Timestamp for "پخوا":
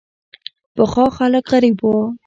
0.75-1.05